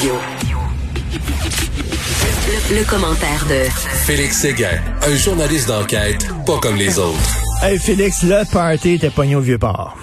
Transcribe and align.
Radio. 0.00 0.14
Le, 2.70 2.88
commentaire 2.88 3.44
de 3.50 3.68
Félix 4.06 4.38
Séguin, 4.38 4.80
un 5.06 5.14
journaliste 5.14 5.68
d'enquête 5.68 6.26
pas 6.46 6.58
comme 6.58 6.76
les 6.76 6.98
autres. 6.98 7.18
Hey 7.62 7.78
Félix, 7.78 8.22
le 8.22 8.50
party 8.50 8.92
était 8.92 9.10
pogné 9.10 9.36
au 9.36 9.40
Vieux-Port. 9.40 9.98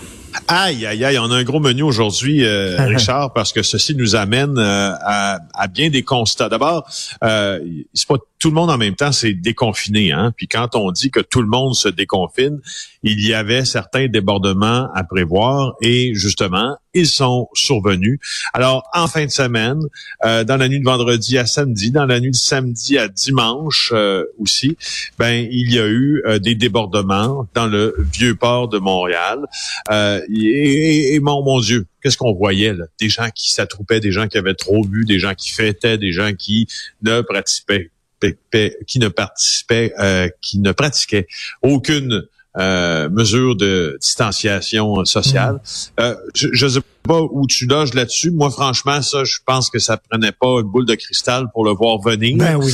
Aïe, 0.47 0.86
aïe, 0.86 1.04
aïe, 1.04 1.18
on 1.18 1.31
a 1.31 1.36
un 1.38 1.44
gros 1.44 1.60
menu 1.60 1.81
aujourd'hui, 1.81 2.46
euh, 2.46 2.78
Richard, 2.86 3.33
parce 3.33 3.52
que 3.52 3.63
ceci 3.63 3.96
nous 3.96 4.15
amène 4.15 4.60
euh, 4.60 4.91
à, 5.02 5.39
à, 5.55 5.68
bien 5.68 5.89
des 5.89 6.04
constats. 6.04 6.48
D'abord, 6.48 6.88
euh, 7.23 7.59
c'est 7.95 8.07
pas 8.07 8.18
tout 8.40 8.50
le 8.50 8.54
monde 8.54 8.70
en 8.70 8.78
même 8.78 8.96
temps, 8.96 9.12
c'est 9.12 9.34
déconfiné. 9.34 10.12
Hein? 10.12 10.32
Puis 10.36 10.48
quand 10.48 10.76
on 10.76 10.92
dit 10.92 11.10
que 11.10 11.20
tout 11.20 11.42
le 11.42 11.48
monde 11.48 11.74
se 11.74 11.90
déconfine, 11.90 12.60
il 13.04 13.26
y 13.26 13.34
avait 13.34 13.66
certains 13.66 14.08
débordements 14.08 14.90
à 14.94 15.04
prévoir 15.04 15.76
et 15.82 16.14
justement, 16.14 16.78
ils 16.94 17.08
sont 17.08 17.48
survenus. 17.54 18.20
Alors, 18.54 18.84
en 18.94 19.08
fin 19.08 19.26
de 19.26 19.32
semaine, 19.32 19.80
euh, 20.26 20.44
dans 20.44 20.58
la 20.58 20.68
nuit 20.68 20.80
de 20.80 20.86
vendredi 20.86 21.38
à 21.38 21.46
samedi, 21.46 21.92
dans 21.92 22.05
la 22.05 22.20
nuit 22.20 22.31
de 22.31 22.36
samedi 22.36 22.98
à 22.98 23.08
dimanche 23.08 23.92
euh, 23.94 24.23
aussi, 24.40 24.78
ben 25.17 25.48
il 25.50 25.72
y 25.72 25.80
a 25.80 25.86
eu 25.86 26.22
euh, 26.26 26.40
des 26.40 26.56
débordements 26.56 27.48
dans 27.54 27.67
le 27.67 27.95
vieux 28.14 28.36
port 28.36 28.67
de 28.67 28.78
Montréal. 28.78 29.40
et, 29.92 31.20
mon 31.22 31.59
Dieu, 31.59 31.86
qu'est-ce 32.02 32.17
qu'on 32.17 32.34
voyait 32.34 32.73
là? 32.73 32.86
Des 33.00 33.09
gens 33.09 33.30
qui 33.34 33.52
s'attroupaient, 33.52 34.00
des 34.00 34.12
gens 34.12 34.28
qui 34.28 34.38
avaient 34.38 34.54
trop 34.54 34.84
bu, 34.84 35.06
des 35.06 35.20
gens 35.20 35.34
qui 35.34 35.52
fêtaient, 35.52 35.98
des 35.98 36.12
gens 36.12 36.34
qui 36.34 36.67
ne 37.02 37.22
pratiquaient 37.22 37.92
qui 38.88 38.99
ne 38.99 39.07
participait, 39.07 39.94
euh, 39.99 40.30
qui 40.41 40.59
ne 40.59 40.71
pratiquait 40.71 41.27
aucune 41.62 42.23
euh, 42.58 43.08
mesure 43.09 43.55
de 43.55 43.98
distanciation 44.02 45.05
sociale. 45.05 45.55
Mm. 45.55 46.02
Euh, 46.02 46.16
je 46.34 46.66
ne 46.66 46.70
sais 46.70 46.80
pas 47.03 47.22
où 47.22 47.45
tu 47.45 47.67
loges 47.67 47.94
là-dessus. 47.94 48.31
Moi, 48.31 48.49
franchement, 48.49 49.02
ça, 49.02 49.23
je 49.23 49.38
pense 49.45 49.70
que 49.70 49.80
ça 49.80 49.98
prenait 49.98 50.31
pas 50.31 50.59
une 50.61 50.67
boule 50.67 50.85
de 50.85 50.95
cristal 50.95 51.45
pour 51.53 51.66
le 51.66 51.72
voir 51.72 51.99
venir. 52.02 52.38
Ben 52.38 52.55
oui. 52.55 52.73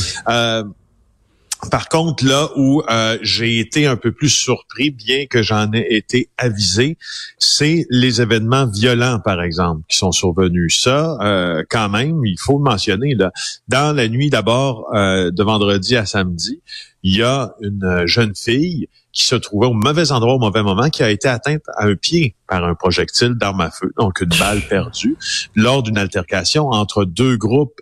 Par 1.71 1.89
contre, 1.89 2.25
là 2.25 2.49
où 2.55 2.81
euh, 2.89 3.17
j'ai 3.21 3.59
été 3.59 3.87
un 3.87 3.95
peu 3.95 4.11
plus 4.11 4.29
surpris, 4.29 4.91
bien 4.91 5.25
que 5.25 5.41
j'en 5.41 5.71
ai 5.73 5.85
été 5.95 6.29
avisé, 6.37 6.97
c'est 7.37 7.85
les 7.89 8.21
événements 8.21 8.67
violents, 8.67 9.19
par 9.19 9.41
exemple, 9.41 9.81
qui 9.87 9.97
sont 9.97 10.11
survenus. 10.11 10.79
Ça, 10.81 11.17
euh, 11.21 11.63
quand 11.69 11.89
même, 11.89 12.25
il 12.25 12.37
faut 12.39 12.57
le 12.57 12.63
mentionner. 12.63 13.15
Là. 13.15 13.31
Dans 13.67 13.95
la 13.95 14.07
nuit 14.07 14.29
d'abord 14.29 14.93
euh, 14.93 15.31
de 15.31 15.43
vendredi 15.43 15.95
à 15.95 16.05
samedi, 16.05 16.61
il 17.03 17.17
y 17.17 17.23
a 17.23 17.53
une 17.61 18.03
jeune 18.05 18.33
fille 18.35 18.87
qui 19.11 19.25
se 19.25 19.35
trouvait 19.35 19.67
au 19.67 19.73
mauvais 19.73 20.11
endroit 20.11 20.33
au 20.33 20.39
mauvais 20.39 20.63
moment, 20.63 20.89
qui 20.89 21.03
a 21.03 21.11
été 21.11 21.27
atteinte 21.27 21.61
à 21.77 21.85
un 21.85 21.95
pied 21.95 22.35
par 22.47 22.63
un 22.63 22.73
projectile 22.73 23.35
d'arme 23.35 23.61
à 23.61 23.69
feu, 23.69 23.91
donc 23.99 24.21
une 24.21 24.35
balle 24.39 24.61
perdue, 24.61 25.17
lors 25.55 25.83
d'une 25.83 25.99
altercation 25.99 26.69
entre 26.69 27.05
deux 27.05 27.37
groupes 27.37 27.79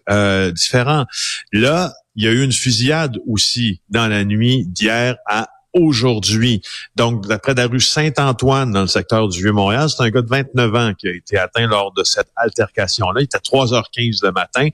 différents. 0.54 1.06
Là, 1.54 1.94
il 2.16 2.24
y 2.24 2.28
a 2.28 2.32
eu 2.32 2.44
une 2.44 2.52
fusillade 2.52 3.18
aussi 3.28 3.82
dans 3.90 4.08
la 4.08 4.24
nuit 4.24 4.66
d'hier 4.66 5.18
à 5.28 5.50
aujourd'hui. 5.74 6.62
Donc, 6.96 7.28
d'après 7.28 7.54
la 7.54 7.68
rue 7.68 7.80
Saint-Antoine, 7.80 8.72
dans 8.72 8.82
le 8.82 8.88
secteur 8.88 9.28
du 9.28 9.40
Vieux-Montréal, 9.42 9.90
c'est 9.90 10.04
un 10.04 10.10
gars 10.10 10.22
de 10.22 10.28
29 10.28 10.76
ans 10.76 10.94
qui 10.94 11.08
a 11.08 11.12
été 11.12 11.38
atteint 11.38 11.68
lors 11.68 11.94
de 11.94 12.04
cette 12.04 12.28
altercation-là. 12.36 13.22
Il 13.22 13.24
était 13.24 13.38
à 13.38 13.40
3h15 13.40 14.20
le 14.24 14.32
matin. 14.32 14.68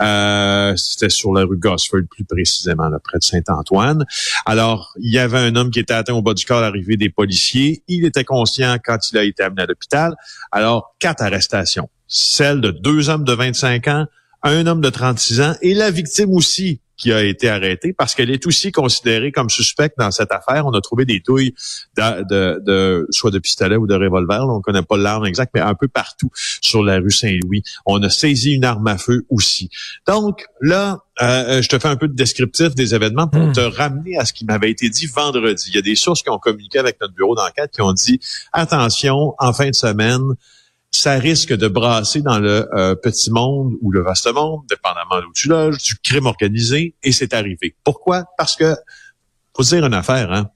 Euh, 0.00 0.74
C'était 0.76 1.10
sur 1.10 1.32
la 1.32 1.44
rue 1.44 1.56
Gosford, 1.56 2.00
plus 2.10 2.24
précisément, 2.24 2.88
là, 2.88 2.98
près 3.02 3.18
de 3.18 3.24
Saint-Antoine. 3.24 4.04
Alors, 4.46 4.92
il 4.98 5.12
y 5.12 5.18
avait 5.18 5.38
un 5.38 5.54
homme 5.56 5.70
qui 5.70 5.80
était 5.80 5.94
atteint 5.94 6.14
au 6.14 6.22
bas 6.22 6.34
du 6.34 6.44
corps 6.44 6.58
à 6.58 6.62
l'arrivée 6.62 6.96
des 6.96 7.10
policiers. 7.10 7.82
Il 7.88 8.04
était 8.04 8.24
conscient 8.24 8.76
quand 8.84 8.98
il 9.12 9.18
a 9.18 9.24
été 9.24 9.42
amené 9.42 9.62
à 9.62 9.66
l'hôpital. 9.66 10.16
Alors, 10.50 10.96
quatre 10.98 11.22
arrestations. 11.22 11.88
Celle 12.08 12.60
de 12.60 12.72
deux 12.72 13.08
hommes 13.08 13.24
de 13.24 13.32
25 13.32 13.86
ans, 13.86 14.06
un 14.42 14.66
homme 14.66 14.80
de 14.80 14.90
36 14.90 15.40
ans 15.40 15.54
et 15.62 15.74
la 15.74 15.90
victime 15.90 16.32
aussi 16.32 16.80
qui 17.00 17.12
a 17.12 17.24
été 17.24 17.48
arrêtée 17.48 17.94
parce 17.94 18.14
qu'elle 18.14 18.30
est 18.30 18.46
aussi 18.46 18.72
considérée 18.72 19.32
comme 19.32 19.48
suspecte 19.48 19.96
dans 19.98 20.10
cette 20.10 20.32
affaire. 20.32 20.66
On 20.66 20.72
a 20.72 20.80
trouvé 20.82 21.06
des 21.06 21.22
touilles 21.22 21.54
de, 21.96 22.60
de, 22.60 23.06
soit 23.10 23.30
de 23.30 23.38
pistolet 23.38 23.76
ou 23.76 23.86
de 23.86 23.94
revolver. 23.94 24.46
on 24.46 24.58
ne 24.58 24.62
connaît 24.62 24.82
pas 24.82 24.98
l'arme 24.98 25.24
exacte, 25.24 25.52
mais 25.54 25.62
un 25.62 25.74
peu 25.74 25.88
partout 25.88 26.30
sur 26.60 26.84
la 26.84 26.98
rue 26.98 27.10
Saint-Louis. 27.10 27.62
On 27.86 28.02
a 28.02 28.10
saisi 28.10 28.52
une 28.52 28.64
arme 28.66 28.86
à 28.86 28.98
feu 28.98 29.24
aussi. 29.30 29.70
Donc 30.06 30.44
là, 30.60 30.98
euh, 31.22 31.62
je 31.62 31.68
te 31.68 31.78
fais 31.78 31.88
un 31.88 31.96
peu 31.96 32.06
de 32.06 32.14
descriptif 32.14 32.74
des 32.74 32.94
événements 32.94 33.28
pour 33.28 33.46
hmm. 33.46 33.52
te 33.52 33.60
ramener 33.60 34.18
à 34.18 34.26
ce 34.26 34.34
qui 34.34 34.44
m'avait 34.44 34.70
été 34.70 34.90
dit 34.90 35.06
vendredi. 35.06 35.66
Il 35.68 35.74
y 35.74 35.78
a 35.78 35.82
des 35.82 35.96
sources 35.96 36.22
qui 36.22 36.28
ont 36.28 36.38
communiqué 36.38 36.78
avec 36.78 37.00
notre 37.00 37.14
bureau 37.14 37.34
d'enquête 37.34 37.70
qui 37.72 37.80
ont 37.80 37.94
dit 37.94 38.20
attention, 38.52 39.34
en 39.38 39.52
fin 39.54 39.70
de 39.70 39.74
semaine, 39.74 40.34
ça 40.90 41.14
risque 41.14 41.52
de 41.52 41.68
brasser 41.68 42.20
dans 42.20 42.38
le 42.38 42.68
euh, 42.74 42.94
petit 42.94 43.30
monde 43.30 43.74
ou 43.80 43.92
le 43.92 44.02
vaste 44.02 44.32
monde, 44.32 44.62
dépendamment 44.68 45.20
d'où 45.22 45.32
tu 45.34 45.48
loges, 45.48 45.78
du 45.82 45.94
crime 45.96 46.26
organisé, 46.26 46.94
et 47.02 47.12
c'est 47.12 47.32
arrivé. 47.32 47.74
Pourquoi? 47.84 48.24
Parce 48.36 48.56
que, 48.56 48.74
faut 49.56 49.62
dire 49.62 49.86
une 49.86 49.94
affaire, 49.94 50.32
hein? 50.32 50.50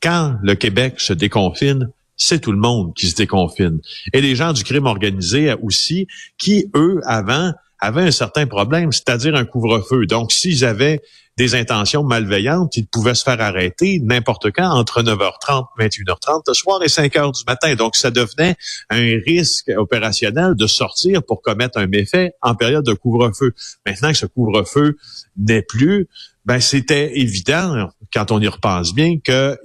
quand 0.00 0.36
le 0.42 0.54
Québec 0.54 1.00
se 1.00 1.12
déconfine, 1.12 1.90
c'est 2.16 2.40
tout 2.40 2.52
le 2.52 2.58
monde 2.58 2.94
qui 2.94 3.08
se 3.08 3.14
déconfine. 3.16 3.80
Et 4.12 4.20
les 4.20 4.36
gens 4.36 4.52
du 4.52 4.64
crime 4.64 4.86
organisé 4.86 5.52
aussi, 5.62 6.06
qui, 6.38 6.70
eux, 6.74 7.00
avant, 7.04 7.52
avaient 7.78 8.02
un 8.02 8.10
certain 8.10 8.46
problème, 8.46 8.92
c'est-à-dire 8.92 9.34
un 9.34 9.44
couvre-feu. 9.44 10.06
Donc, 10.06 10.32
s'ils 10.32 10.64
avaient 10.64 11.02
des 11.36 11.54
intentions 11.54 12.02
malveillantes, 12.02 12.76
ils 12.76 12.86
pouvaient 12.86 13.14
se 13.14 13.22
faire 13.22 13.40
arrêter 13.40 14.00
n'importe 14.02 14.50
quand 14.52 14.70
entre 14.70 15.02
9h30, 15.02 15.66
21h30 15.78 16.42
le 16.48 16.54
soir 16.54 16.82
et 16.82 16.86
5h 16.86 17.36
du 17.36 17.44
matin. 17.46 17.74
Donc, 17.74 17.94
ça 17.96 18.10
devenait 18.10 18.56
un 18.88 19.18
risque 19.26 19.70
opérationnel 19.76 20.54
de 20.54 20.66
sortir 20.66 21.22
pour 21.22 21.42
commettre 21.42 21.78
un 21.78 21.86
méfait 21.86 22.32
en 22.40 22.54
période 22.54 22.86
de 22.86 22.94
couvre-feu. 22.94 23.52
Maintenant 23.84 24.10
que 24.10 24.18
ce 24.18 24.26
couvre-feu 24.26 24.96
n'est 25.36 25.62
plus, 25.62 26.08
ben 26.46 26.60
c'était 26.60 27.18
évident 27.18 27.90
quand 28.14 28.30
on 28.30 28.40
y 28.40 28.46
repense 28.46 28.94
bien 28.94 29.18
que, 29.18 29.58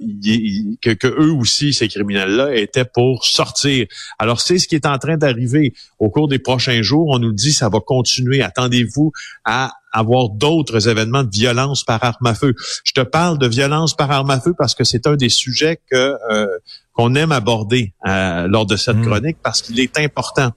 que, 0.82 0.90
que 0.90 1.06
eux 1.06 1.32
aussi 1.32 1.72
ces 1.72 1.86
criminels-là 1.86 2.56
étaient 2.56 2.84
pour 2.84 3.24
sortir. 3.24 3.86
Alors 4.18 4.40
c'est 4.40 4.58
ce 4.58 4.66
qui 4.66 4.74
est 4.74 4.84
en 4.84 4.98
train 4.98 5.16
d'arriver 5.16 5.74
au 6.00 6.10
cours 6.10 6.26
des 6.26 6.40
prochains 6.40 6.82
jours. 6.82 7.06
On 7.10 7.20
nous 7.20 7.32
dit 7.32 7.52
ça 7.52 7.68
va 7.68 7.78
continuer. 7.78 8.42
Attendez-vous 8.42 9.12
à 9.44 9.72
avoir 9.92 10.28
d'autres 10.30 10.88
événements 10.88 11.22
de 11.22 11.30
violence 11.30 11.84
par 11.84 12.02
arme 12.02 12.26
à 12.26 12.34
feu. 12.34 12.54
Je 12.84 12.92
te 12.92 13.00
parle 13.00 13.38
de 13.38 13.46
violence 13.46 13.94
par 13.94 14.10
arme 14.10 14.30
à 14.30 14.40
feu 14.40 14.54
parce 14.56 14.74
que 14.74 14.84
c'est 14.84 15.06
un 15.06 15.16
des 15.16 15.28
sujets 15.28 15.80
que 15.90 16.16
euh, 16.30 16.46
qu'on 16.92 17.14
aime 17.14 17.32
aborder 17.32 17.94
euh, 18.06 18.46
lors 18.48 18.66
de 18.66 18.76
cette 18.76 18.96
mmh. 18.96 19.06
chronique 19.06 19.36
parce 19.42 19.62
qu'il 19.62 19.80
est 19.80 19.98
important 19.98 20.52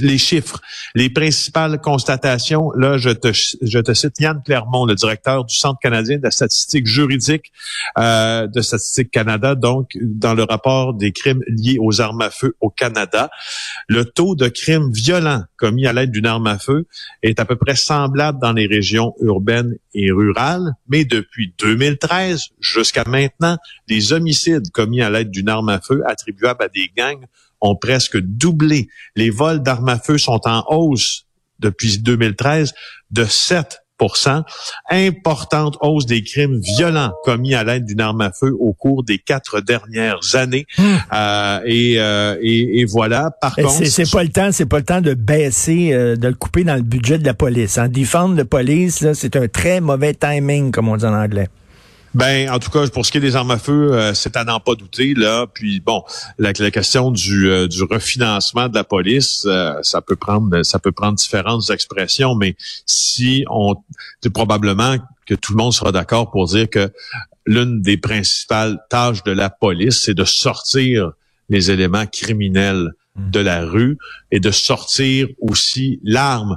les 0.00 0.18
chiffres, 0.18 0.60
les 0.94 1.10
principales 1.10 1.80
constatations. 1.80 2.70
Là, 2.72 2.98
je 2.98 3.10
te, 3.10 3.28
je 3.32 3.78
te 3.78 3.94
cite 3.94 4.18
Yann 4.20 4.42
Clermont, 4.44 4.86
le 4.86 4.94
directeur 4.94 5.44
du 5.44 5.54
Centre 5.54 5.78
canadien 5.80 6.18
de 6.18 6.22
la 6.22 6.30
statistique 6.30 6.86
juridique 6.86 7.52
euh, 7.98 8.46
de 8.46 8.60
Statistique 8.60 9.10
Canada, 9.10 9.54
donc 9.54 9.90
dans 10.00 10.34
le 10.34 10.44
rapport 10.44 10.94
des 10.94 11.12
crimes 11.12 11.42
liés 11.46 11.78
aux 11.80 12.00
armes 12.00 12.22
à 12.22 12.30
feu 12.30 12.56
au 12.60 12.70
Canada. 12.70 13.30
Le 13.88 14.04
taux 14.04 14.34
de 14.34 14.48
crimes 14.48 14.90
violents 14.92 15.44
commis 15.56 15.86
à 15.86 15.92
l'aide 15.92 16.10
d'une 16.10 16.26
arme 16.26 16.46
à 16.46 16.58
feu 16.58 16.86
est 17.22 17.40
à 17.40 17.44
peu 17.44 17.56
près 17.56 17.76
semblable 17.76 18.38
dans 18.40 18.52
les 18.52 18.66
régions 18.66 19.14
urbaines 19.20 19.76
et 19.94 20.10
rurales, 20.10 20.74
mais 20.88 21.04
depuis 21.04 21.54
2013 21.58 22.48
jusqu'à 22.60 23.04
maintenant, 23.06 23.56
les 23.88 24.12
homicides 24.12 24.70
commis 24.72 25.02
à 25.02 25.10
l'aide 25.10 25.30
d'une 25.30 25.48
arme 25.48 25.68
à 25.68 25.80
feu 25.80 26.02
attribuables 26.06 26.62
à 26.62 26.68
des 26.68 26.90
gangs 26.96 27.26
ont 27.60 27.76
presque 27.76 28.18
doublé. 28.18 28.88
Les 29.14 29.30
vols 29.30 29.62
d'armes 29.62 29.88
à 29.88 29.98
feu 29.98 30.18
sont 30.18 30.40
en 30.44 30.64
hausse 30.68 31.26
depuis 31.58 31.98
2013 31.98 32.74
de 33.10 33.24
7% 33.24 33.76
importante 34.90 35.76
hausse 35.80 36.06
des 36.06 36.22
crimes 36.22 36.60
violents 36.76 37.12
commis 37.24 37.54
à 37.54 37.64
l'aide 37.64 37.86
d'une 37.86 38.00
arme 38.00 38.20
à 38.20 38.30
feu 38.30 38.52
au 38.58 38.72
cours 38.74 39.04
des 39.04 39.18
quatre 39.18 39.60
dernières 39.60 40.20
années. 40.34 40.66
Hmm. 40.76 40.96
Euh, 41.12 41.60
euh, 41.66 42.36
et, 42.42 42.80
et, 42.80 42.84
voilà. 42.84 43.30
Par 43.40 43.56
contre, 43.56 43.86
c'est 43.86 44.10
pas 44.10 44.22
le 44.22 44.28
temps, 44.28 44.52
c'est 44.52 44.66
pas 44.66 44.78
le 44.78 44.84
temps 44.84 45.00
de 45.00 45.14
baisser, 45.14 45.92
euh, 45.92 46.16
de 46.16 46.28
le 46.28 46.34
couper 46.34 46.64
dans 46.64 46.74
le 46.74 46.82
budget 46.82 47.18
de 47.18 47.24
la 47.24 47.34
police. 47.34 47.78
Hein. 47.78 47.88
Défendre 47.88 48.36
la 48.36 48.44
police, 48.44 49.12
c'est 49.14 49.36
un 49.36 49.48
très 49.48 49.80
mauvais 49.80 50.14
timing, 50.14 50.72
comme 50.72 50.88
on 50.88 50.96
dit 50.96 51.06
en 51.06 51.14
anglais. 51.14 51.48
Ben, 52.14 52.48
en 52.48 52.58
tout 52.58 52.70
cas, 52.70 52.86
pour 52.88 53.04
ce 53.04 53.12
qui 53.12 53.18
est 53.18 53.20
des 53.20 53.36
armes 53.36 53.50
à 53.50 53.58
feu, 53.58 53.92
euh, 53.92 54.14
c'est 54.14 54.36
à 54.36 54.44
n'en 54.44 54.58
pas 54.58 54.74
douter 54.74 55.12
là. 55.14 55.46
Puis 55.52 55.80
bon, 55.80 56.02
la, 56.38 56.52
question 56.54 57.10
du, 57.10 57.50
euh, 57.50 57.68
du 57.68 57.82
refinancement 57.82 58.68
de 58.68 58.74
la 58.74 58.84
police, 58.84 59.44
euh, 59.46 59.74
ça 59.82 60.00
peut 60.00 60.16
prendre, 60.16 60.62
ça 60.62 60.78
peut 60.78 60.92
prendre 60.92 61.16
différentes 61.16 61.68
expressions, 61.70 62.34
mais 62.34 62.56
si 62.86 63.44
on, 63.50 63.74
c'est 64.22 64.32
probablement 64.32 64.96
que 65.26 65.34
tout 65.34 65.52
le 65.52 65.58
monde 65.58 65.72
sera 65.72 65.92
d'accord 65.92 66.30
pour 66.30 66.46
dire 66.46 66.70
que 66.70 66.90
l'une 67.44 67.82
des 67.82 67.98
principales 67.98 68.78
tâches 68.88 69.22
de 69.24 69.32
la 69.32 69.50
police, 69.50 70.00
c'est 70.04 70.14
de 70.14 70.24
sortir 70.24 71.12
les 71.48 71.70
éléments 71.70 72.06
criminels 72.06 72.92
de 73.16 73.40
la 73.40 73.64
rue 73.64 73.98
et 74.30 74.40
de 74.40 74.50
sortir 74.50 75.28
aussi 75.40 76.00
l'arme 76.02 76.56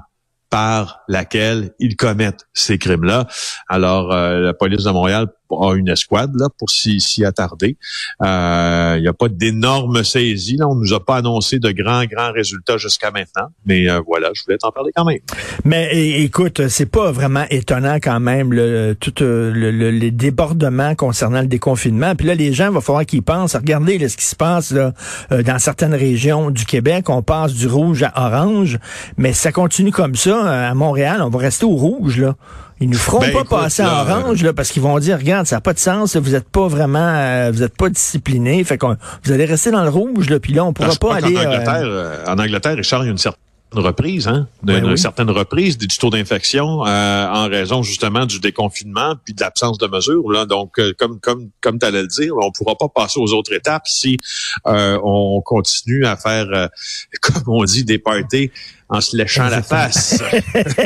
par 0.49 1.01
laquelle 1.07 1.73
ils 1.79 1.95
commettent 1.95 2.47
ces 2.53 2.77
crimes-là. 2.77 3.27
Alors, 3.67 4.09
la 4.09 4.53
police 4.53 4.83
de 4.83 4.89
Montréal 4.89 5.27
a 5.51 5.75
une 5.75 5.89
escouade 5.89 6.31
là 6.35 6.47
pour 6.57 6.69
s'y 6.69 7.25
attarder. 7.25 7.77
Euh, 8.21 8.95
il 8.97 9.01
n'y 9.01 9.07
a 9.07 9.13
pas 9.13 9.29
d'énormes 9.29 10.03
saisies. 10.03 10.57
Là. 10.57 10.67
On 10.67 10.75
nous 10.75 10.93
a 10.93 11.03
pas 11.03 11.17
annoncé 11.17 11.59
de 11.59 11.71
grands, 11.71 12.05
grands 12.05 12.31
résultats 12.31 12.77
jusqu'à 12.77 13.11
maintenant. 13.11 13.47
Mais 13.65 13.89
euh, 13.89 14.01
voilà, 14.05 14.29
je 14.33 14.43
voulais 14.43 14.57
t'en 14.57 14.71
parler 14.71 14.91
quand 14.95 15.05
même. 15.05 15.19
Mais 15.65 16.21
écoute, 16.21 16.67
c'est 16.67 16.85
pas 16.85 17.11
vraiment 17.11 17.45
étonnant 17.49 17.95
quand 17.95 18.19
même 18.19 18.53
le, 18.53 18.95
tout 18.99 19.13
le, 19.19 19.71
les 19.71 20.11
débordements 20.11 20.95
concernant 20.95 21.41
le 21.41 21.47
déconfinement. 21.47 22.15
Puis 22.15 22.27
là, 22.27 22.35
les 22.35 22.53
gens, 22.53 22.67
il 22.67 22.73
va 22.73 22.81
falloir 22.81 23.05
qu'ils 23.05 23.23
pensent. 23.23 23.55
Regardez 23.55 24.07
ce 24.07 24.17
qui 24.17 24.25
se 24.25 24.35
passe 24.35 24.71
là, 24.71 24.93
dans 25.29 25.59
certaines 25.59 25.95
régions 25.95 26.51
du 26.51 26.65
Québec. 26.65 27.09
On 27.09 27.21
passe 27.21 27.53
du 27.53 27.67
rouge 27.67 28.03
à 28.03 28.27
orange. 28.27 28.79
Mais 29.17 29.33
ça 29.33 29.51
continue 29.51 29.91
comme 29.91 30.15
ça. 30.15 30.69
À 30.69 30.73
Montréal, 30.73 31.21
on 31.21 31.29
va 31.29 31.39
rester 31.39 31.65
au 31.65 31.75
rouge. 31.75 32.19
là. 32.19 32.35
Ils 32.81 32.89
nous 32.89 32.97
feront 32.97 33.19
ben, 33.19 33.33
pas 33.33 33.43
passer 33.43 33.83
en 33.83 33.87
orange 33.87 34.41
là, 34.43 34.53
parce 34.53 34.71
qu'ils 34.71 34.81
vont 34.81 34.97
dire 34.99 35.17
regarde 35.17 35.45
ça 35.45 35.57
n'a 35.57 35.61
pas 35.61 35.73
de 35.73 35.79
sens 35.79 36.15
vous 36.15 36.35
êtes 36.35 36.47
pas 36.47 36.67
vraiment 36.67 36.99
euh, 36.99 37.51
vous 37.51 37.63
êtes 37.63 37.75
pas 37.75 37.89
discipliné 37.89 38.63
fait 38.63 38.77
qu'on 38.77 38.95
vous 39.23 39.31
allez 39.31 39.45
rester 39.45 39.71
dans 39.71 39.83
le 39.83 39.89
rouge 39.89 40.29
là 40.29 40.39
puis 40.39 40.53
là 40.53 40.63
on 40.63 40.71
pourra 40.71 40.95
pas 40.95 41.15
aller 41.15 41.37
en 41.37 41.41
Angleterre, 41.41 41.81
euh, 41.83 42.25
en 42.25 42.39
Angleterre 42.39 42.75
Richard 42.75 43.03
il 43.03 43.07
y 43.07 43.09
a 43.09 43.11
une 43.11 43.17
certaine 43.17 43.48
reprise, 43.71 44.27
hein, 44.27 44.47
d'une 44.63 44.97
certaine 44.97 45.29
reprise 45.29 45.77
du 45.77 45.87
taux 45.87 46.09
d'infection 46.09 46.85
euh, 46.85 47.27
en 47.27 47.47
raison 47.47 47.83
justement 47.83 48.25
du 48.25 48.39
déconfinement 48.39 49.15
puis 49.23 49.33
de 49.33 49.41
l'absence 49.41 49.77
de 49.77 49.87
mesures. 49.87 50.31
Là. 50.31 50.45
Donc, 50.45 50.79
euh, 50.79 50.93
comme 50.97 51.19
comme 51.19 51.49
comme 51.61 51.77
tu 51.77 51.85
allais 51.85 52.01
le 52.01 52.07
dire, 52.07 52.33
on 52.41 52.51
pourra 52.51 52.75
pas 52.75 52.89
passer 52.89 53.19
aux 53.19 53.31
autres 53.33 53.53
étapes 53.53 53.87
si 53.87 54.17
euh, 54.65 54.99
on 55.03 55.41
continue 55.41 56.05
à 56.05 56.15
faire, 56.15 56.47
comme 57.21 57.43
on 57.47 57.63
dit, 57.63 57.83
des 57.83 57.99
parties 57.99 58.51
en 58.89 59.01
se 59.01 59.15
léchant 59.15 59.49
la 59.49 59.61
face. 59.61 60.23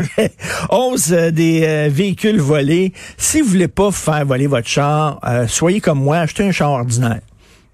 Hausse 0.70 1.10
des 1.10 1.88
véhicules 1.90 2.42
volés. 2.42 2.92
Si 3.18 3.40
vous 3.40 3.48
voulez 3.52 3.70
pas 3.70 3.92
faire 3.92 4.26
voler 4.26 4.48
votre 4.48 4.68
char, 4.68 5.22
soyez 5.48 5.80
comme 5.80 6.00
moi, 6.00 6.18
achetez 6.18 6.44
un 6.44 6.52
char 6.52 6.72
ordinaire. 6.72 7.22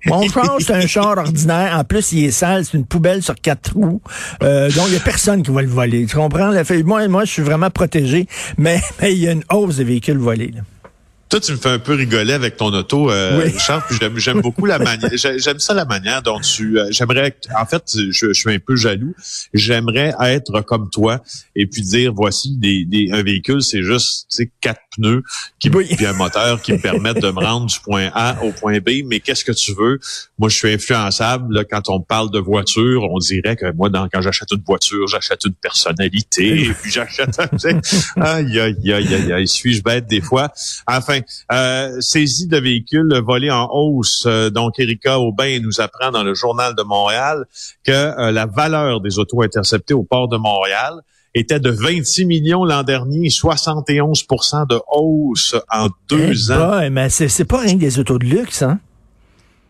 Mon 0.06 0.28
char, 0.28 0.58
c'est 0.60 0.74
un 0.74 0.88
char 0.88 1.18
ordinaire. 1.18 1.78
En 1.78 1.84
plus, 1.84 2.12
il 2.14 2.26
est 2.26 2.32
sale. 2.32 2.66
C'est 2.66 2.78
une 2.78 2.86
poubelle 2.86 3.22
sur 3.22 3.36
quatre 3.36 3.74
roues. 3.74 4.02
Euh, 4.44 4.70
donc, 4.72 4.86
il 4.88 4.92
n'y 4.92 4.98
a 4.98 5.02
personne 5.02 5.44
qui 5.44 5.52
va 5.52 5.62
le 5.62 5.68
voler. 5.68 6.06
Tu 6.06 6.16
comprends? 6.16 6.52
Moi, 7.10 7.26
je 7.26 7.32
suis 7.32 7.42
vraiment 7.42 7.70
protégé. 7.70 8.28
Mais, 8.58 8.82
mais 9.02 9.14
il 9.14 9.20
y 9.20 9.28
a 9.28 9.32
une 9.32 9.44
hausse 9.52 9.78
des 9.78 9.84
véhicules 9.84 10.18
volés. 10.18 10.54
Toi, 11.30 11.40
tu 11.40 11.52
me 11.52 11.58
fais 11.58 11.70
un 11.70 11.78
peu 11.78 11.94
rigoler 11.94 12.34
avec 12.34 12.58
ton 12.58 12.74
auto, 12.74 13.12
euh, 13.12 13.38
Richard. 13.44 13.86
Puis 13.86 14.00
j'aime, 14.18 14.42
beaucoup 14.42 14.66
la 14.66 14.80
manière. 14.80 15.12
J'aime 15.38 15.60
ça 15.60 15.76
la 15.76 15.86
manière 15.86 16.24
dont 16.24 16.40
tu. 16.40 16.80
Euh, 16.80 16.88
j'aimerais. 16.90 17.36
En 17.56 17.68
fait, 17.68 17.84
je, 18.10 18.34
suis 18.34 18.52
un 18.52 18.58
peu 18.58 18.76
jaloux. 18.76 19.14
J'aimerais 19.54 20.12
être 20.22 20.62
comme 20.62 20.90
toi 20.90 21.22
et 21.56 21.68
puis 21.68 21.84
dire 21.84 22.14
voici 22.16 22.58
des, 22.58 22.84
des 22.84 23.12
un 23.12 23.22
véhicule, 23.22 23.62
c'est 23.62 23.84
juste 23.84 24.28
quatre 24.60 24.82
pneus 24.98 25.22
qui 25.60 25.70
puis 25.70 26.06
un 26.06 26.14
moteur 26.14 26.64
qui 26.64 26.74
me 26.74 26.80
permettent 26.80 27.22
de 27.22 27.30
me 27.30 27.40
rendre 27.40 27.68
du 27.68 27.80
point 27.80 28.10
A 28.16 28.42
au 28.44 28.52
point 28.52 28.80
B. 28.80 29.04
Mais 29.06 29.20
qu'est-ce 29.20 29.46
que 29.46 29.52
tu 29.52 29.74
veux? 29.74 30.00
Moi, 30.40 30.50
je 30.50 30.56
suis 30.56 30.74
influençable. 30.74 31.54
Là, 31.54 31.64
quand 31.64 31.90
on 31.90 32.02
parle 32.02 32.32
de 32.32 32.40
voiture, 32.40 33.04
on 33.04 33.20
dirait 33.20 33.56
que 33.56 33.72
moi, 33.74 33.90
dans, 33.90 34.10
quand 34.10 34.22
j'achète 34.22 34.52
une 34.52 34.64
voiture, 34.66 35.08
j'achète 35.08 35.46
une 35.46 35.54
personnalité. 35.54 36.64
et 36.64 36.74
puis 36.74 36.90
j'achète. 36.90 37.40
aïe 38.20 38.60
aïe 38.60 38.94
aïe 38.94 39.32
aïe. 39.32 39.48
Suis-je 39.48 39.84
bête 39.84 40.08
des 40.08 40.22
fois? 40.22 40.52
Enfin. 40.88 41.19
Euh, 41.52 41.98
saisie 42.00 42.48
de 42.48 42.58
véhicules 42.58 43.14
volés 43.26 43.52
en 43.52 43.70
hausse. 43.72 44.24
Euh, 44.26 44.50
donc, 44.50 44.80
Erika 44.80 45.20
Aubin 45.20 45.60
nous 45.62 45.82
apprend 45.82 46.12
dans 46.12 46.24
le 46.24 46.34
Journal 46.34 46.76
de 46.76 46.84
Montréal 46.84 47.46
que 47.84 47.92
euh, 47.92 48.32
la 48.32 48.46
valeur 48.46 49.02
des 49.02 49.20
autos 49.20 49.42
interceptées 49.42 49.94
au 49.94 50.04
port 50.04 50.28
de 50.28 50.38
Montréal 50.38 50.94
était 51.36 51.60
de 51.60 51.70
26 51.70 52.26
millions 52.26 52.66
l'an 52.66 52.84
dernier, 52.84 53.30
71% 53.30 54.68
de 54.68 54.80
hausse 54.92 55.56
en 55.72 55.88
deux 56.10 56.50
eh 56.50 56.54
ans. 56.54 56.90
mais 56.92 57.10
c'est 57.10 57.46
pas 57.46 57.60
rien 57.60 57.76
des 57.76 58.00
autos 58.00 58.18
de 58.18 58.26
luxe, 58.26 58.64
hein? 58.64 58.80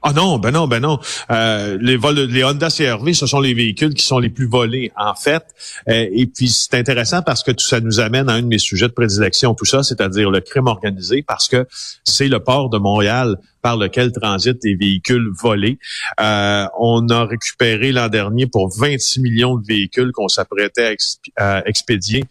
Ah 0.02 0.14
non, 0.14 0.38
ben 0.40 0.52
non, 0.52 0.68
ben 0.68 0.80
non. 0.80 0.98
Euh, 1.30 1.78
les 1.82 1.98
vols, 1.98 2.20
les 2.20 2.44
Honda 2.46 2.70
CRV, 2.70 3.14
ce 3.14 3.28
sont 3.28 3.42
les 3.42 3.54
véhicules 3.54 3.94
qui 3.94 4.06
sont 4.06 4.20
les 4.20 4.30
plus 4.30 4.48
volés, 4.48 4.94
en 4.96 5.14
fait. 5.14 5.44
Euh, 5.90 6.08
et 6.14 6.26
puis 6.26 6.48
c'est 6.48 6.76
intéressant 6.76 7.22
parce 7.22 7.44
que 7.44 7.52
tout 7.52 7.66
ça 7.66 7.82
nous 7.82 8.00
amène 8.00 8.30
à 8.30 8.34
un 8.34 8.42
de 8.42 8.48
mes 8.48 8.60
sujets 8.60 8.88
de 8.88 8.94
prédilection, 8.94 9.54
tout 9.56 9.66
ça, 9.66 9.84
c'est-à-dire 9.84 10.32
le 10.32 10.40
crime 10.40 10.68
organisé, 10.68 11.22
parce 11.22 11.50
que 11.50 11.68
c'est 12.06 12.30
le 12.30 12.40
port 12.40 12.70
de 12.70 12.78
Montréal 12.78 13.36
par 13.62 13.76
lequel 13.76 14.14
transitent 14.14 14.64
les 14.64 14.76
véhicules 14.76 15.32
volés. 15.38 15.80
Euh, 16.22 16.66
on 16.80 17.10
a 17.10 17.26
récupéré 17.26 17.92
l'an 17.92 18.08
dernier 18.08 18.48
pour 18.48 18.74
26 18.74 19.20
millions 19.20 19.58
de 19.58 19.66
véhicules 19.68 20.14
qu'on 20.14 20.30
s'apprêtait 20.30 20.96
à, 21.36 21.68
expédier 21.68 22.24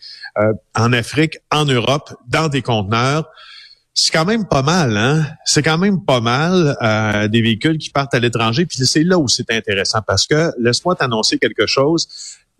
en 0.74 0.92
Afrique, 0.92 1.38
en 1.50 1.66
Europe, 1.66 2.14
dans 2.28 2.48
des 2.48 2.62
conteneurs 2.62 3.28
c'est 4.00 4.12
quand 4.12 4.24
même 4.24 4.46
pas 4.46 4.62
mal, 4.62 4.96
hein? 4.96 5.26
C'est 5.44 5.62
quand 5.62 5.76
même 5.76 6.04
pas 6.04 6.20
mal 6.20 6.76
euh, 6.80 7.26
des 7.26 7.42
véhicules 7.42 7.78
qui 7.78 7.90
partent 7.90 8.14
à 8.14 8.20
l'étranger. 8.20 8.64
Puis 8.64 8.86
c'est 8.86 9.02
là 9.02 9.18
où 9.18 9.26
c'est 9.26 9.50
intéressant 9.50 9.98
parce 10.06 10.24
que 10.28 10.52
laisse-moi 10.60 10.94
t'annoncer 10.94 11.36
quelque 11.36 11.66
chose. 11.66 12.06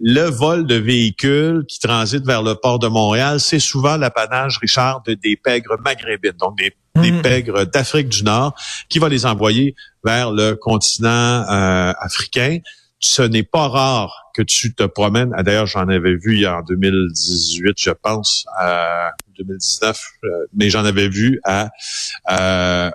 Le 0.01 0.23
vol 0.23 0.67
de 0.67 0.75
véhicules 0.75 1.65
qui 1.69 1.79
transitent 1.79 2.27
vers 2.27 2.43
le 2.43 2.57
port 2.57 2.81
de 2.81 2.89
Montréal, 2.89 3.39
c'est 3.39 3.61
souvent 3.61 3.97
l'apanage, 3.97 4.59
Richard, 4.61 5.03
de 5.07 5.15
des 5.15 5.37
pègres 5.37 5.77
maghrébines, 5.81 6.33
donc 6.33 6.59
des, 6.59 6.73
mmh. 7.13 7.23
pègres 7.23 7.65
d'Afrique 7.67 8.09
du 8.09 8.25
Nord, 8.25 8.57
qui 8.89 8.99
va 8.99 9.09
les 9.09 9.25
envoyer 9.25 9.77
vers 10.05 10.33
le 10.33 10.55
continent 10.55 11.45
euh, 11.49 11.93
africain 12.01 12.59
ce 13.01 13.23
n'est 13.23 13.45
pas 13.45 13.69
rare 13.69 14.31
que 14.35 14.43
tu 14.43 14.75
te 14.75 14.83
promènes. 14.83 15.33
Ah, 15.37 15.43
d'ailleurs, 15.43 15.67
j'en 15.67 15.89
avais 15.89 16.17
vu 16.17 16.47
en 16.47 16.63
2018, 16.63 17.75
je 17.79 17.91
pense, 17.91 18.45
à 18.59 19.13
2019, 19.39 20.01
euh, 20.25 20.29
mais 20.55 20.71
j'en 20.71 20.85
avais 20.85 21.09
vu 21.09 21.41
à, 21.45 21.71
à 22.25 22.93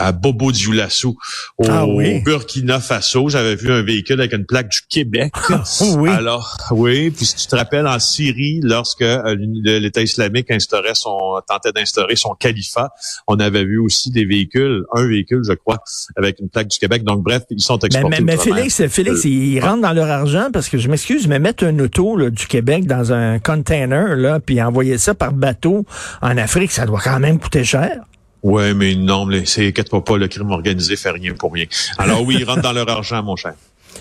à 0.00 0.12
Bobo 0.12 0.50
Dioulasso 0.50 1.16
au 1.58 1.64
ah 1.68 1.84
Burkina 2.24 2.80
Faso. 2.80 3.28
J'avais 3.28 3.54
vu 3.54 3.70
un 3.70 3.82
véhicule 3.82 4.20
avec 4.20 4.32
une 4.32 4.46
plaque 4.46 4.70
du 4.70 4.80
Québec. 4.88 5.32
Ah 5.50 5.62
oui. 5.96 6.08
Alors, 6.08 6.56
oui. 6.70 7.10
Puis 7.10 7.26
si 7.26 7.36
tu 7.36 7.46
te 7.46 7.56
rappelles, 7.56 7.86
en 7.86 7.98
Syrie, 7.98 8.60
lorsque 8.62 9.02
euh, 9.02 9.36
l'État 9.38 10.02
islamique 10.02 10.50
instaurait 10.50 10.94
son, 10.94 11.40
tentait 11.46 11.72
d'instaurer 11.72 12.16
son 12.16 12.34
califat, 12.34 12.90
on 13.26 13.38
avait 13.38 13.64
vu 13.64 13.78
aussi 13.78 14.10
des 14.10 14.24
véhicules, 14.24 14.84
un 14.94 15.06
véhicule, 15.06 15.42
je 15.46 15.52
crois, 15.52 15.78
avec 16.16 16.40
une 16.40 16.48
plaque 16.48 16.68
du 16.68 16.78
Québec. 16.78 17.04
Donc, 17.04 17.22
bref, 17.22 17.42
ils 17.50 17.60
sont 17.60 17.78
exportés. 17.78 18.22
Mais, 18.22 18.36
mais, 18.36 18.36
Félix, 18.36 18.86
Félix, 18.88 19.24
ils 19.24 19.60
rentrent 19.60 19.82
dans 19.82 19.92
leur 19.92 20.08
argent 20.08 20.48
parce 20.52 20.68
que 20.68 20.78
je 20.78 20.88
m'excuse, 20.88 21.26
mais 21.26 21.38
mettre 21.38 21.64
un 21.64 21.78
auto 21.78 22.16
là, 22.16 22.30
du 22.30 22.46
Québec 22.46 22.86
dans 22.86 23.12
un 23.12 23.38
container, 23.38 24.16
là, 24.16 24.40
puis 24.40 24.62
envoyer 24.62 24.98
ça 24.98 25.14
par 25.14 25.32
bateau 25.32 25.84
en 26.22 26.36
Afrique, 26.38 26.72
ça 26.72 26.86
doit 26.86 27.00
quand 27.02 27.20
même 27.20 27.38
coûter 27.38 27.64
cher. 27.64 28.00
Ouais, 28.42 28.72
mais 28.74 28.94
non, 28.94 29.28
c'est 29.44 29.68
inquiète 29.68 29.90
pas, 29.90 30.16
le 30.16 30.28
crime 30.28 30.50
organisé 30.50 30.96
fait 30.96 31.10
rien 31.10 31.34
pour 31.34 31.52
rien. 31.52 31.66
Alors 31.98 32.22
oui, 32.22 32.36
ils 32.38 32.44
rentrent 32.44 32.62
dans 32.62 32.72
leur 32.72 32.88
argent, 32.88 33.22
mon 33.22 33.36
cher. 33.36 33.54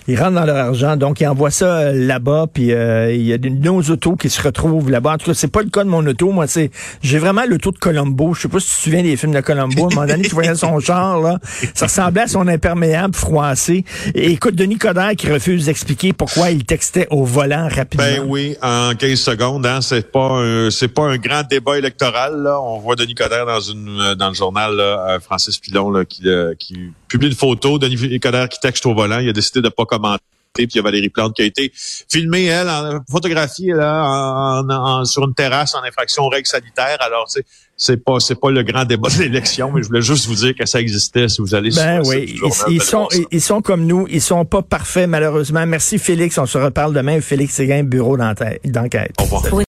Ils 0.10 0.20
rentrent 0.20 0.34
dans 0.34 0.46
leur 0.46 0.58
argent, 0.58 0.98
donc 0.98 1.22
ils 1.22 1.28
envoient 1.28 1.52
ça 1.52 1.78
euh, 1.78 1.92
là-bas, 1.94 2.48
puis 2.52 2.74
euh, 2.74 3.14
il 3.14 3.22
y 3.22 3.32
a 3.32 3.38
nos 3.38 3.80
autos 3.80 4.16
qui 4.16 4.32
se 4.32 4.42
retrouvent 4.42 4.90
là-bas. 4.90 5.14
En 5.14 5.18
tout 5.20 5.28
cas, 5.28 5.36
c'est 5.36 5.52
pas 5.52 5.62
le 5.62 5.70
cas 5.70 5.84
de 5.84 5.90
mon 5.90 6.04
auto. 6.04 6.32
Moi, 6.32 6.48
c'est 6.48 6.72
j'ai 7.04 7.20
vraiment 7.20 7.44
l'auto 7.48 7.70
de 7.70 7.78
Colombo. 7.78 8.34
Je 8.34 8.42
sais 8.42 8.48
pas 8.48 8.60
si 8.60 8.70
tu 8.70 8.76
te 8.76 8.82
souviens 8.82 9.04
des 9.04 9.16
films 9.18 9.36
de 9.36 9.42
Colombo. 9.42 9.84
À 9.84 9.86
un 9.86 9.96
moment 9.96 10.08
donné, 10.08 10.24
tu 10.24 10.34
voyais 10.34 10.56
son 10.56 10.80
char, 10.80 11.22
là. 11.22 11.38
Ça 11.76 11.86
ressemblait 11.86 12.24
à 12.24 12.28
son 12.28 12.48
imperméable 12.48 13.14
froissé. 13.14 13.86
Et 14.16 14.32
écoute, 14.32 14.56
Denis 14.56 14.80
Coderre 14.80 15.16
qui 15.16 15.32
refuse 15.32 15.68
d'expliquer 15.68 16.12
pourquoi 16.12 16.50
il 16.50 16.66
textait 16.66 17.08
au 17.12 17.24
volant 17.24 17.70
rapidement. 17.70 18.04
Ben 18.04 18.26
oui, 18.28 18.56
en 18.64 18.94
15 18.98 19.20
secondes, 19.20 19.68
hein, 19.68 19.82
c'est 19.82 20.12
pas 20.12 20.40
un, 20.40 20.72
c'est 20.72 20.88
pas 20.88 21.04
un 21.04 21.18
grand 21.18 21.44
débat 21.48 21.78
électoral, 21.78 22.42
là. 22.42 22.60
On 22.60 22.80
voit 22.80 22.96
Denis 22.96 23.14
Coderre 23.14 23.46
dans 23.46 23.62
une, 23.62 24.16
dans 24.16 24.30
le 24.30 24.36
journal, 24.36 24.76
là, 24.76 25.20
Francis 25.20 25.60
Pilon, 25.60 25.92
là, 25.92 26.04
qui, 26.04 26.24
qui 26.58 26.90
publie 27.10 27.28
une 27.28 27.36
photo. 27.36 27.78
Denis 27.78 28.20
Coderre 28.20 28.50
qui 28.50 28.60
texte 28.60 28.86
au 28.86 28.94
volant. 28.94 29.20
Il 29.20 29.30
a 29.30 29.34
décidé 29.34 29.62
de 29.62 29.70
pas 29.70 29.86
commenter. 29.86 30.24
Puis 30.54 30.66
il 30.66 30.76
y 30.76 30.80
a 30.80 30.82
Valérie 30.82 31.10
Plante 31.10 31.36
qui 31.36 31.44
a 31.44 31.46
été 31.46 31.72
filmée, 31.74 32.46
elle, 32.46 32.70
en, 32.70 33.00
photographiée 33.10 33.74
là, 33.74 34.64
en, 34.68 35.06
sur 35.06 35.24
une 35.24 35.34
terrasse 35.34 35.76
en 35.76 35.84
infraction 35.84 36.24
aux 36.24 36.30
règles 36.30 36.48
sanitaires. 36.48 36.98
Alors, 37.02 37.26
c'est 37.28 37.46
c'est 37.80 38.04
pas 38.04 38.20
c'est 38.20 38.36
pas 38.36 38.52
le 38.52 38.62
grand 38.62 38.84
débat 38.84 39.08
de 39.10 39.20
l'élection, 39.24 39.72
mais 39.72 39.82
je 39.82 39.88
voulais 39.88 40.02
juste 40.02 40.28
vous 40.28 40.36
dire 40.36 40.54
que 40.54 40.66
ça 40.66 40.82
existait 40.82 41.30
si 41.30 41.42
vous 41.42 41.56
allez 41.56 41.70
ben 41.72 42.02
oui, 42.04 42.38
ils, 42.68 42.82
sont 42.82 43.08
ils 43.32 43.42
sont 43.42 43.62
comme 43.62 43.86
nous, 43.86 44.06
ils 44.10 44.22
sont 44.22 44.44
pas 44.44 44.62
parfaits 44.62 45.08
malheureusement. 45.08 45.66
Merci 45.66 45.98
Félix, 45.98 46.38
on 46.38 46.46
se 46.46 46.58
reparle 46.58 46.94
demain. 46.94 47.22
Félix 47.22 47.54
Séguin, 47.54 47.84
bureau 47.84 48.18
d'enquête. 48.18 49.14
Au 49.18 49.24
revoir. 49.24 49.44